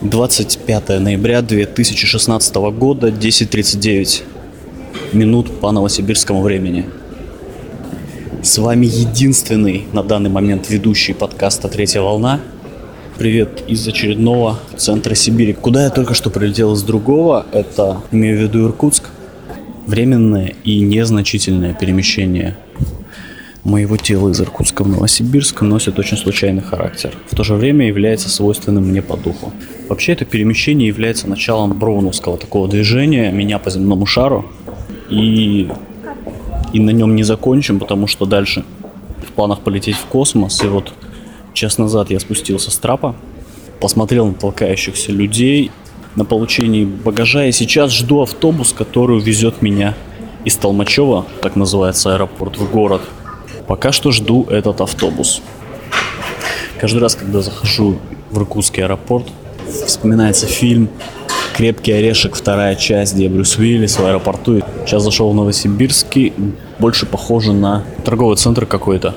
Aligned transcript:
25 0.00 1.00
ноября 1.00 1.42
2016 1.42 2.54
года, 2.54 3.08
10.39 3.08 4.22
минут 5.12 5.58
по 5.58 5.72
новосибирскому 5.72 6.40
времени. 6.40 6.84
С 8.40 8.58
вами 8.58 8.86
единственный 8.86 9.86
на 9.92 10.04
данный 10.04 10.30
момент 10.30 10.70
ведущий 10.70 11.14
подкаста 11.14 11.66
«Третья 11.66 12.00
волна». 12.00 12.40
Привет 13.18 13.64
из 13.66 13.88
очередного 13.88 14.60
центра 14.76 15.16
Сибири. 15.16 15.52
Куда 15.52 15.82
я 15.82 15.90
только 15.90 16.14
что 16.14 16.30
прилетел 16.30 16.74
из 16.74 16.84
другого, 16.84 17.44
это, 17.50 18.00
имею 18.12 18.38
в 18.38 18.42
виду 18.42 18.68
Иркутск, 18.68 19.08
временное 19.88 20.54
и 20.62 20.78
незначительное 20.78 21.74
перемещение 21.74 22.56
моего 23.64 23.96
тела 23.96 24.30
из 24.30 24.40
Иркутска 24.40 24.84
в 24.84 24.88
Новосибирск 24.88 25.62
носит 25.62 25.98
очень 25.98 26.16
случайный 26.16 26.62
характер. 26.62 27.14
В 27.30 27.34
то 27.34 27.44
же 27.44 27.54
время 27.54 27.86
является 27.86 28.28
свойственным 28.28 28.84
мне 28.84 29.02
по 29.02 29.16
духу. 29.16 29.52
Вообще 29.88 30.12
это 30.12 30.24
перемещение 30.24 30.88
является 30.88 31.28
началом 31.28 31.72
броуновского 31.72 32.38
такого 32.38 32.68
движения 32.68 33.30
меня 33.30 33.58
по 33.58 33.70
земному 33.70 34.06
шару. 34.06 34.46
И, 35.10 35.68
и 36.72 36.80
на 36.80 36.90
нем 36.90 37.16
не 37.16 37.22
закончим, 37.22 37.78
потому 37.78 38.06
что 38.06 38.26
дальше 38.26 38.64
в 39.26 39.32
планах 39.32 39.60
полететь 39.60 39.96
в 39.96 40.06
космос. 40.06 40.62
И 40.62 40.66
вот 40.66 40.92
час 41.54 41.78
назад 41.78 42.10
я 42.10 42.20
спустился 42.20 42.70
с 42.70 42.76
трапа, 42.76 43.16
посмотрел 43.80 44.26
на 44.26 44.34
толкающихся 44.34 45.12
людей, 45.12 45.70
на 46.14 46.24
получении 46.24 46.84
багажа. 46.84 47.46
И 47.46 47.52
сейчас 47.52 47.92
жду 47.92 48.22
автобус, 48.22 48.72
который 48.72 49.20
везет 49.20 49.62
меня 49.62 49.94
из 50.44 50.56
Толмачева, 50.56 51.26
так 51.42 51.56
называется 51.56 52.14
аэропорт, 52.14 52.56
в 52.58 52.70
город– 52.70 53.02
Пока 53.68 53.92
что 53.92 54.12
жду 54.12 54.46
этот 54.48 54.80
автобус. 54.80 55.42
Каждый 56.80 57.00
раз, 57.00 57.14
когда 57.14 57.42
захожу 57.42 57.98
в 58.30 58.38
Иркутский 58.38 58.82
аэропорт, 58.82 59.26
вспоминается 59.86 60.46
фильм 60.46 60.88
«Крепкий 61.54 61.92
орешек», 61.92 62.34
вторая 62.34 62.76
часть, 62.76 63.14
где 63.14 63.28
Брюс 63.28 63.58
Уиллис 63.58 63.98
в 63.98 64.06
аэропорту. 64.06 64.62
Сейчас 64.86 65.02
зашел 65.02 65.30
в 65.30 65.34
Новосибирский, 65.34 66.32
больше 66.78 67.04
похоже 67.04 67.52
на 67.52 67.84
торговый 68.06 68.38
центр 68.38 68.64
какой-то. 68.64 69.14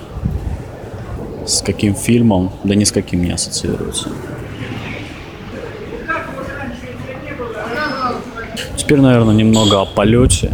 С 1.45 1.61
каким 1.61 1.95
фильмом? 1.95 2.51
Да 2.65 2.75
ни 2.75 2.83
с 2.83 2.91
каким 2.91 3.23
не 3.23 3.31
ассоциируется. 3.31 4.09
Теперь, 8.75 8.99
наверное, 8.99 9.33
немного 9.33 9.79
о 9.79 9.85
полете 9.85 10.51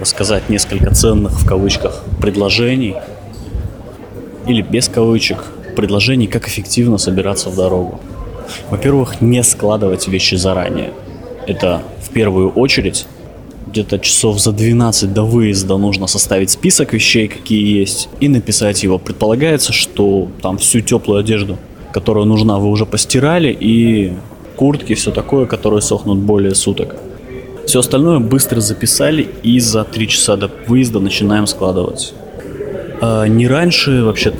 рассказать 0.00 0.48
несколько 0.48 0.94
ценных 0.94 1.32
в 1.32 1.46
кавычках 1.46 2.02
предложений 2.26 2.96
или 4.48 4.60
без 4.60 4.88
кавычек 4.88 5.44
предложений, 5.76 6.26
как 6.26 6.48
эффективно 6.48 6.98
собираться 6.98 7.50
в 7.50 7.54
дорогу. 7.54 8.00
Во-первых, 8.68 9.20
не 9.20 9.44
складывать 9.44 10.08
вещи 10.08 10.34
заранее. 10.34 10.92
Это 11.46 11.82
в 12.02 12.10
первую 12.10 12.50
очередь 12.50 13.06
где-то 13.68 14.00
часов 14.00 14.40
за 14.40 14.50
12 14.50 15.12
до 15.12 15.22
выезда 15.22 15.76
нужно 15.76 16.08
составить 16.08 16.50
список 16.50 16.94
вещей, 16.94 17.28
какие 17.28 17.78
есть, 17.78 18.08
и 18.18 18.28
написать 18.28 18.82
его. 18.82 18.98
Предполагается, 18.98 19.72
что 19.72 20.28
там 20.42 20.58
всю 20.58 20.80
теплую 20.80 21.20
одежду, 21.20 21.58
которая 21.92 22.24
нужна, 22.24 22.58
вы 22.58 22.70
уже 22.70 22.86
постирали, 22.86 23.56
и 23.60 24.14
куртки, 24.56 24.94
все 24.94 25.12
такое, 25.12 25.46
которые 25.46 25.80
сохнут 25.80 26.18
более 26.18 26.56
суток. 26.56 26.96
Все 27.66 27.80
остальное 27.80 28.20
быстро 28.20 28.60
записали 28.60 29.28
и 29.42 29.58
за 29.58 29.82
три 29.84 30.06
часа 30.08 30.36
до 30.36 30.48
выезда 30.68 31.00
начинаем 31.00 31.48
складывать. 31.48 32.14
А, 33.00 33.24
не 33.24 33.48
раньше 33.48 34.04
вообще 34.04 34.32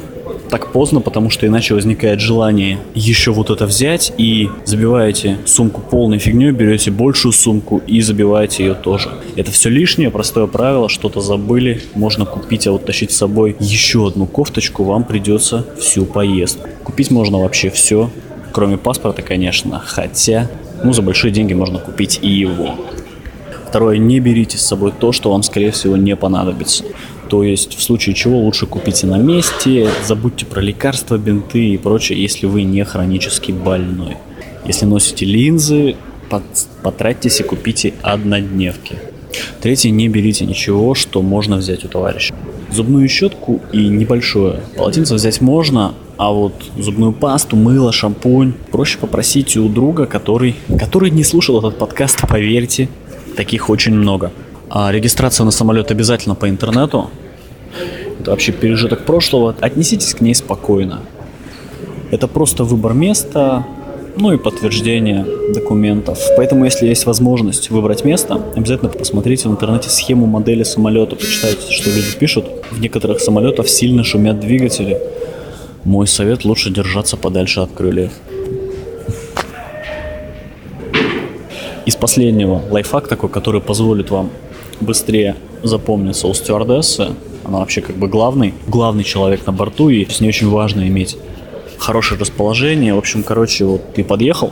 так 0.48 0.72
поздно, 0.72 1.00
потому 1.00 1.28
что 1.28 1.44
иначе 1.44 1.74
возникает 1.74 2.20
желание 2.20 2.78
еще 2.94 3.32
вот 3.32 3.50
это 3.50 3.66
взять 3.66 4.12
и 4.16 4.48
забиваете 4.64 5.38
сумку 5.44 5.80
полной 5.80 6.18
фигней, 6.18 6.52
берете 6.52 6.92
большую 6.92 7.32
сумку 7.32 7.82
и 7.84 8.00
забиваете 8.00 8.64
ее 8.64 8.74
тоже. 8.74 9.10
Это 9.34 9.50
все 9.50 9.70
лишнее, 9.70 10.12
простое 10.12 10.46
правило, 10.46 10.88
что-то 10.88 11.20
забыли, 11.20 11.82
можно 11.94 12.26
купить, 12.26 12.68
а 12.68 12.72
вот 12.72 12.86
тащить 12.86 13.10
с 13.10 13.16
собой 13.16 13.56
еще 13.58 14.06
одну 14.06 14.26
кофточку 14.26 14.84
вам 14.84 15.02
придется 15.02 15.66
всю 15.80 16.04
поездку. 16.04 16.68
Купить 16.84 17.10
можно 17.10 17.40
вообще 17.40 17.70
все, 17.70 18.08
кроме 18.52 18.76
паспорта, 18.78 19.22
конечно, 19.22 19.82
хотя, 19.84 20.48
ну, 20.84 20.92
за 20.92 21.02
большие 21.02 21.32
деньги 21.32 21.54
можно 21.54 21.80
купить 21.80 22.20
и 22.22 22.28
его. 22.28 22.76
Второе, 23.76 23.98
не 23.98 24.20
берите 24.20 24.56
с 24.56 24.62
собой 24.62 24.90
то, 24.98 25.12
что 25.12 25.32
вам, 25.32 25.42
скорее 25.42 25.70
всего, 25.70 25.98
не 25.98 26.16
понадобится. 26.16 26.82
То 27.28 27.42
есть, 27.42 27.76
в 27.76 27.82
случае 27.82 28.14
чего 28.14 28.38
лучше 28.38 28.64
купите 28.64 29.06
на 29.06 29.18
месте, 29.18 29.90
забудьте 30.02 30.46
про 30.46 30.62
лекарства, 30.62 31.18
бинты 31.18 31.62
и 31.74 31.76
прочее, 31.76 32.22
если 32.22 32.46
вы 32.46 32.62
не 32.62 32.82
хронически 32.86 33.52
больной. 33.52 34.16
Если 34.64 34.86
носите 34.86 35.26
линзы, 35.26 35.96
потратьтесь 36.82 37.40
и 37.40 37.42
купите 37.42 37.92
однодневки. 38.00 38.96
Третье, 39.60 39.90
не 39.90 40.08
берите 40.08 40.46
ничего, 40.46 40.94
что 40.94 41.20
можно 41.20 41.58
взять 41.58 41.84
у 41.84 41.88
товарища. 41.88 42.34
Зубную 42.72 43.06
щетку 43.10 43.60
и 43.74 43.88
небольшое 43.88 44.62
полотенце 44.74 45.16
взять 45.16 45.42
можно, 45.42 45.92
а 46.16 46.32
вот 46.32 46.54
зубную 46.78 47.12
пасту, 47.12 47.56
мыло, 47.56 47.92
шампунь 47.92 48.54
проще 48.70 48.96
попросить 48.96 49.54
у 49.58 49.68
друга, 49.68 50.06
который, 50.06 50.56
который 50.78 51.10
не 51.10 51.24
слушал 51.24 51.58
этот 51.58 51.76
подкаст, 51.76 52.26
поверьте, 52.26 52.88
Таких 53.36 53.68
очень 53.68 53.94
много. 53.94 54.32
А 54.70 54.90
регистрация 54.90 55.44
на 55.44 55.50
самолет 55.50 55.90
обязательно 55.90 56.34
по 56.34 56.48
интернету. 56.48 57.10
Это 58.20 58.30
вообще 58.30 58.52
пережиток 58.52 59.04
прошлого. 59.04 59.54
Отнеситесь 59.60 60.14
к 60.14 60.20
ней 60.20 60.34
спокойно. 60.34 61.00
Это 62.10 62.28
просто 62.28 62.64
выбор 62.64 62.94
места, 62.94 63.66
ну 64.16 64.32
и 64.32 64.38
подтверждение 64.38 65.26
документов. 65.52 66.18
Поэтому, 66.36 66.64
если 66.64 66.86
есть 66.86 67.04
возможность 67.04 67.70
выбрать 67.70 68.04
место, 68.04 68.40
обязательно 68.54 68.90
посмотрите 68.90 69.48
в 69.48 69.52
интернете 69.52 69.90
схему 69.90 70.26
модели 70.26 70.62
самолета, 70.62 71.16
почитайте, 71.16 71.70
что 71.70 71.90
люди 71.90 72.16
пишут. 72.18 72.46
В 72.70 72.80
некоторых 72.80 73.20
самолетах 73.20 73.68
сильно 73.68 74.02
шумят 74.02 74.40
двигатели. 74.40 74.98
Мой 75.84 76.06
совет 76.06 76.44
лучше 76.44 76.70
держаться 76.70 77.16
подальше 77.16 77.60
от 77.60 77.72
крыльев. 77.72 78.12
Из 81.86 81.94
последнего 81.94 82.62
лайфхак 82.68 83.06
такой, 83.06 83.30
который 83.30 83.60
позволит 83.60 84.10
вам 84.10 84.30
быстрее 84.80 85.36
запомниться 85.62 86.26
у 86.26 86.34
стюардессы. 86.34 87.10
Она 87.44 87.60
вообще 87.60 87.80
как 87.80 87.94
бы 87.96 88.08
главный, 88.08 88.54
главный 88.66 89.04
человек 89.04 89.46
на 89.46 89.52
борту, 89.52 89.88
и 89.88 90.04
с 90.04 90.20
ней 90.20 90.28
очень 90.28 90.48
важно 90.48 90.88
иметь 90.88 91.16
хорошее 91.78 92.20
расположение. 92.20 92.92
В 92.92 92.98
общем, 92.98 93.22
короче, 93.22 93.64
вот 93.64 93.94
ты 93.94 94.02
подъехал 94.02 94.50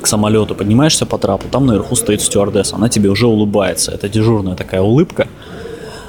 к 0.00 0.08
самолету, 0.08 0.56
поднимаешься 0.56 1.06
по 1.06 1.18
трапу, 1.18 1.46
там 1.48 1.66
наверху 1.66 1.94
стоит 1.94 2.20
стюардесса, 2.20 2.74
она 2.74 2.88
тебе 2.88 3.08
уже 3.08 3.28
улыбается. 3.28 3.92
Это 3.92 4.08
дежурная 4.08 4.56
такая 4.56 4.82
улыбка. 4.82 5.28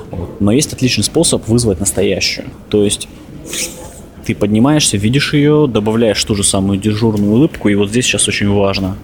Вот. 0.09 0.41
Но 0.41 0.51
есть 0.51 0.73
отличный 0.73 1.03
способ 1.03 1.47
вызвать 1.47 1.79
настоящую. 1.79 2.47
То 2.69 2.83
есть 2.83 3.07
ты 4.25 4.33
поднимаешься, 4.33 4.97
видишь 4.97 5.35
ее, 5.35 5.67
добавляешь 5.67 6.23
ту 6.23 6.33
же 6.33 6.43
самую 6.43 6.79
дежурную 6.79 7.31
улыбку, 7.31 7.69
и 7.69 7.75
вот 7.75 7.89
здесь 7.89 8.05
сейчас 8.05 8.27
очень 8.27 8.49
важно 8.49 8.97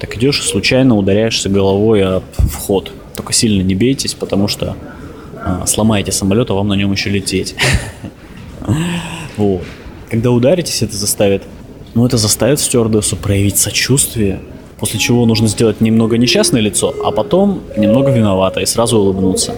так 0.00 0.16
идешь 0.16 0.40
и 0.40 0.42
случайно 0.42 0.96
ударяешься 0.96 1.48
головой 1.48 2.02
об 2.02 2.24
вход. 2.38 2.90
Только 3.14 3.32
сильно 3.32 3.62
не 3.62 3.74
бейтесь, 3.74 4.14
потому 4.14 4.48
что 4.48 4.74
а, 5.36 5.66
сломаете 5.66 6.10
самолет, 6.10 6.50
а 6.50 6.54
вам 6.54 6.68
на 6.68 6.74
нем 6.74 6.90
еще 6.92 7.10
лететь. 7.10 7.54
Вот. 9.36 9.62
Когда 10.10 10.30
ударитесь, 10.32 10.82
это 10.82 10.94
заставит, 10.94 11.44
ну 11.94 12.04
это 12.04 12.18
заставит 12.18 12.60
стюардессу 12.60 13.16
проявить 13.16 13.56
сочувствие, 13.56 14.40
после 14.78 15.00
чего 15.00 15.24
нужно 15.24 15.48
сделать 15.48 15.80
немного 15.80 16.18
несчастное 16.18 16.60
лицо, 16.60 16.94
а 17.02 17.10
потом 17.10 17.62
немного 17.74 18.10
виновато 18.10 18.60
и 18.60 18.66
сразу 18.66 18.98
улыбнуться. 18.98 19.54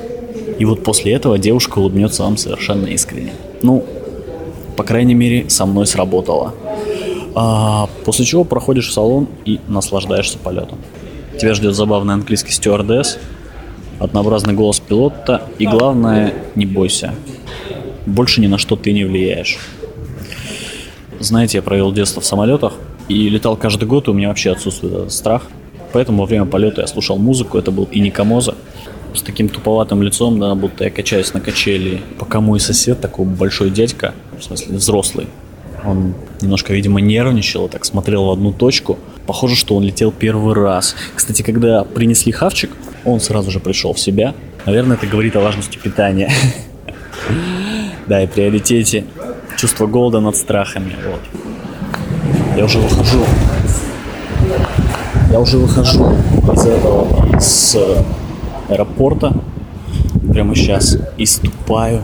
И 0.59 0.65
вот 0.65 0.85
после 0.85 1.15
этого 1.15 1.37
девушка 1.37 1.81
улыбнется 1.81 2.23
вам 2.23 2.37
совершенно 2.37 2.87
искренне. 2.87 3.33
Ну, 3.63 3.85
по 4.77 4.85
крайней 4.85 5.15
мере, 5.15 5.51
со 5.51 5.67
мной 5.67 5.87
сработало. 5.87 6.55
А, 7.35 7.89
после 8.05 8.25
чего 8.25 8.45
проходишь 8.45 8.89
в 8.89 8.93
салон 8.93 9.29
и 9.45 9.61
наслаждаешься 9.69 10.39
полетом. 10.39 10.79
Тебя 11.39 11.55
ждет 11.55 11.75
забавный 11.75 12.15
английский 12.15 12.53
стюардесс, 12.53 13.19
однообразный 13.99 14.55
голос 14.55 14.81
пилота 14.81 15.43
и 15.59 15.67
главное, 15.67 16.35
не 16.55 16.67
бойся. 16.67 17.15
Больше 18.05 18.41
ни 18.41 18.47
на 18.47 18.59
что 18.59 18.77
ты 18.77 18.93
не 18.93 19.05
влияешь. 19.05 19.59
Знаете, 21.21 21.59
я 21.59 21.63
провел 21.63 21.93
детство 21.93 22.21
в 22.21 22.27
самолетах 22.27 22.75
и 23.09 23.29
летал 23.29 23.57
каждый 23.57 23.87
год, 23.87 24.09
и 24.09 24.11
у 24.11 24.15
меня 24.15 24.29
вообще 24.29 24.51
отсутствует 24.51 24.95
этот 24.95 25.13
страх. 25.13 25.43
Поэтому 25.93 26.23
во 26.23 26.27
время 26.27 26.47
полета 26.47 26.81
я 26.81 26.87
слушал 26.87 27.17
музыку, 27.19 27.59
это 27.59 27.71
был 27.71 27.85
и 27.85 28.01
Никомоза, 28.01 28.57
с 29.15 29.23
таким 29.23 29.49
туповатым 29.49 30.03
лицом, 30.03 30.41
да, 30.41 30.55
будто 30.55 30.85
я 30.85 30.91
качаюсь 30.91 31.33
на 31.35 31.41
качели. 31.41 32.01
Пока 32.19 32.41
мой 32.41 32.61
сосед, 32.61 33.01
такой 33.01 33.27
большой 33.27 33.71
дядька, 33.71 34.15
в 34.39 34.43
смысле 34.43 34.77
взрослый, 34.77 35.29
он 35.85 36.15
немножко, 36.41 36.73
видимо, 36.73 37.01
нервничал, 37.01 37.69
так 37.69 37.85
смотрел 37.85 38.27
в 38.27 38.31
одну 38.31 38.53
точку. 38.53 38.99
Похоже, 39.27 39.57
что 39.57 39.77
он 39.77 39.85
летел 39.85 40.13
первый 40.13 40.55
раз. 40.55 40.97
Кстати, 41.15 41.43
когда 41.43 41.85
принесли 41.85 42.33
хавчик, 42.33 42.71
он 43.05 43.21
сразу 43.21 43.51
же 43.51 43.61
пришел 43.61 43.93
в 43.93 44.01
себя. 44.01 44.35
Наверное, 44.67 44.97
это 44.97 45.07
говорит 45.07 45.37
о 45.37 45.41
важности 45.41 45.79
питания. 45.79 46.31
Да, 48.09 48.21
и 48.21 48.27
приоритете 48.27 49.05
чувство 49.57 49.87
голода 49.87 50.19
над 50.19 50.35
страхами. 50.37 50.97
Вот. 51.07 51.21
Я 52.57 52.65
уже 52.65 52.79
выхожу. 52.79 53.25
Я 55.31 55.39
уже 55.39 55.57
выхожу 55.59 56.13
из 56.53 56.67
этого, 56.67 57.39
с 57.41 57.79
аэропорта. 58.69 59.33
Прямо 60.33 60.55
сейчас. 60.57 60.99
И 61.17 61.27
ступаю. 61.27 62.03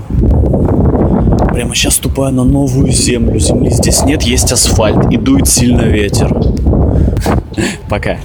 Прямо 1.58 1.74
сейчас 1.74 1.96
ступаю 1.96 2.32
на 2.32 2.44
новую 2.44 2.92
землю. 2.92 3.40
Земли 3.40 3.70
здесь 3.70 4.04
нет, 4.04 4.22
есть 4.22 4.52
асфальт. 4.52 5.12
И 5.12 5.16
дует 5.16 5.48
сильно 5.48 5.80
ветер. 5.80 6.32
Пока. 7.88 8.18